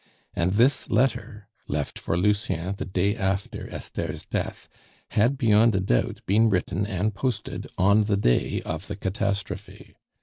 And 0.33 0.53
this 0.53 0.89
letter, 0.89 1.47
left 1.67 1.99
for 1.99 2.17
Lucien 2.17 2.73
the 2.75 2.85
day 2.85 3.15
after 3.15 3.69
Esther's 3.69 4.25
death, 4.25 4.67
had 5.09 5.37
beyond 5.37 5.75
a 5.75 5.79
doubt 5.79 6.21
been 6.25 6.49
written 6.49 6.87
and 6.87 7.13
posted 7.13 7.67
on 7.77 8.05
the 8.05 8.17
day 8.17 8.63
of 8.65 8.87
the 8.87 8.95
catastrophe. 8.95 9.95